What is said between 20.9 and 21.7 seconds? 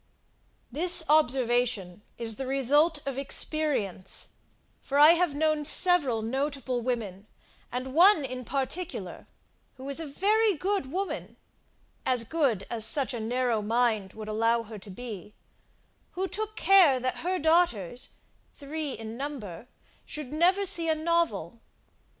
novel.